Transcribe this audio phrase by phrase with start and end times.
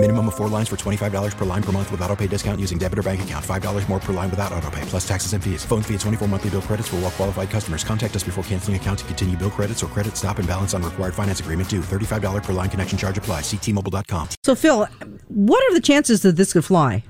[0.00, 2.78] Minimum of four lines for $25 per line per month with auto pay discount using
[2.78, 3.44] debit or bank account.
[3.44, 5.64] $5 more per line without auto pay, plus taxes and fees.
[5.64, 7.82] Phone fee at 24 monthly bill credits for all well qualified customers.
[7.82, 10.84] Contact us before canceling account to continue bill credits or credit stop and balance on
[10.84, 11.80] required finance agreement due.
[11.80, 13.40] $35 per line connection charge apply.
[13.40, 14.28] Ctmobile.com.
[14.44, 14.86] So, Phil,
[15.26, 17.02] what are the chances that this could fly?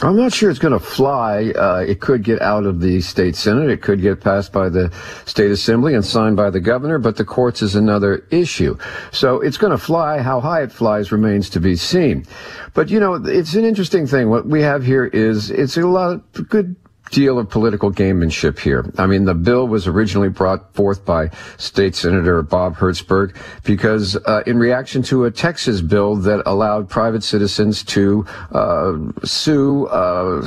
[0.00, 1.50] I'm not sure it's going to fly.
[1.50, 3.68] Uh, it could get out of the state senate.
[3.68, 4.90] It could get passed by the
[5.26, 8.78] state assembly and signed by the governor, but the courts is another issue.
[9.10, 10.20] So it's going to fly.
[10.20, 12.24] How high it flies remains to be seen.
[12.72, 14.30] But you know, it's an interesting thing.
[14.30, 16.74] What we have here is it's a lot of good
[17.10, 18.90] deal of political gamemanship here.
[18.96, 24.42] I mean, the bill was originally brought forth by State Senator Bob Hertzberg because uh,
[24.46, 30.46] in reaction to a Texas bill that allowed private citizens to uh, sue uh,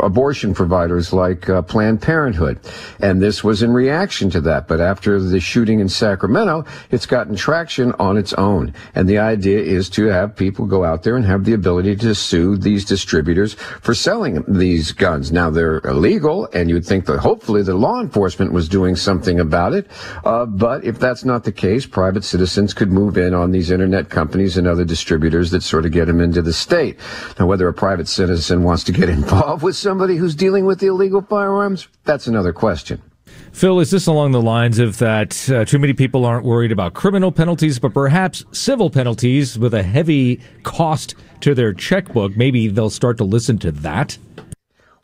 [0.00, 2.60] abortion providers like uh, Planned Parenthood.
[3.00, 4.68] And this was in reaction to that.
[4.68, 8.74] But after the shooting in Sacramento, it's gotten traction on its own.
[8.94, 12.14] And the idea is to have people go out there and have the ability to
[12.14, 15.32] sue these distributors for selling these guns.
[15.32, 19.72] Now, they're illegal, and you'd think that hopefully the law enforcement was doing something about
[19.72, 19.86] it.
[20.24, 24.10] Uh, but if that's not the case, private citizens could move in on these internet
[24.10, 26.98] companies and other distributors that sort of get them into the state.
[27.38, 30.88] Now, whether a private citizen wants to get involved with somebody who's dealing with the
[30.88, 33.00] illegal firearms, that's another question.
[33.52, 36.94] Phil, is this along the lines of that uh, too many people aren't worried about
[36.94, 42.34] criminal penalties, but perhaps civil penalties with a heavy cost to their checkbook?
[42.34, 44.16] Maybe they'll start to listen to that?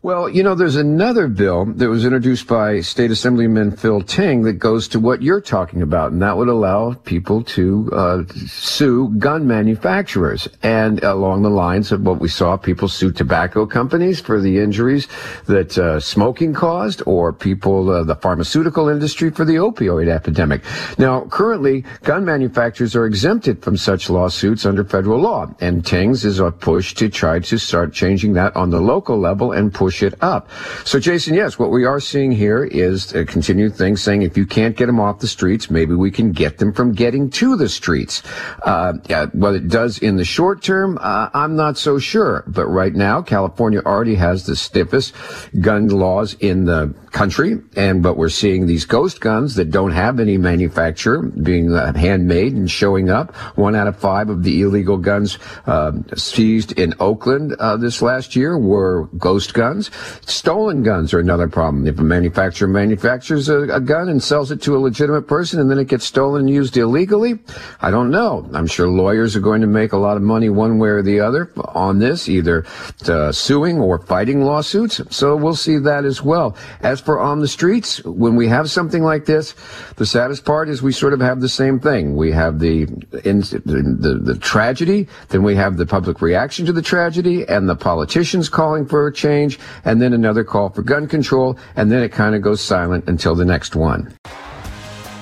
[0.00, 4.52] Well, you know, there's another bill that was introduced by State Assemblyman Phil Ting that
[4.52, 9.48] goes to what you're talking about, and that would allow people to uh, sue gun
[9.48, 10.46] manufacturers.
[10.62, 15.08] And along the lines of what we saw, people sue tobacco companies for the injuries
[15.46, 20.62] that uh, smoking caused, or people, uh, the pharmaceutical industry for the opioid epidemic.
[20.96, 26.38] Now, currently, gun manufacturers are exempted from such lawsuits under federal law, and Ting's is
[26.38, 30.02] a push to try to start changing that on the local level and push push
[30.02, 30.50] it up.
[30.84, 34.44] So, Jason, yes, what we are seeing here is a continued thing saying if you
[34.44, 37.70] can't get them off the streets, maybe we can get them from getting to the
[37.70, 38.22] streets.
[38.64, 42.44] Uh, yeah, what it does in the short term, uh, I'm not so sure.
[42.46, 45.14] But right now, California already has the stiffest
[45.62, 47.58] gun laws in the country.
[47.76, 52.54] And but we're seeing these ghost guns that don't have any manufacturer being uh, handmade
[52.54, 53.34] and showing up.
[53.56, 58.36] One out of five of the illegal guns uh, seized in Oakland uh, this last
[58.36, 59.90] year were ghost guns guns.
[60.26, 61.86] Stolen guns are another problem.
[61.86, 65.70] If a manufacturer manufactures a, a, gun and sells it to a legitimate person and
[65.70, 67.38] then it gets stolen and used illegally,
[67.80, 68.48] I don't know.
[68.52, 71.20] I'm sure lawyers are going to make a lot of money one way or the
[71.20, 72.66] other on this, either
[73.06, 75.00] uh, suing or fighting lawsuits.
[75.10, 76.56] So we'll see that as well.
[76.80, 79.54] As for on the streets, when we have something like this,
[79.96, 82.16] the saddest part is we sort of have the same thing.
[82.16, 82.82] We have the,
[83.24, 87.76] in, the, the tragedy, then we have the public reaction to the tragedy and the
[87.76, 92.10] politicians calling for a change and then another call for gun control, and then it
[92.10, 94.12] kind of goes silent until the next one.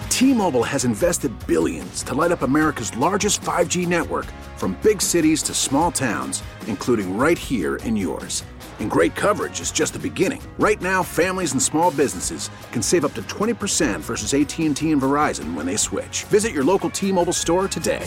[0.08, 4.24] T-Mobile has invested billions to light up America's largest 5G network
[4.56, 8.42] from big cities to small towns, including right here in yours.
[8.78, 10.40] And great coverage is just the beginning.
[10.58, 15.54] Right now, families and small businesses can save up to 20% versus AT&T and Verizon
[15.54, 16.24] when they switch.
[16.24, 18.06] Visit your local T-Mobile store today.